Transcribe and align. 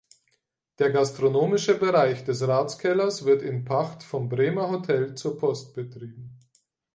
Der 0.79 0.89
gastronomische 0.89 1.77
Bereich 1.77 2.25
des 2.25 2.47
Ratskellers 2.47 3.23
wird 3.25 3.43
in 3.43 3.65
Pacht 3.65 4.01
vom 4.01 4.29
Bremer 4.29 4.71
Hotel 4.71 5.13
zur 5.13 5.37
Post 5.37 5.75
betrieben. 5.75 6.39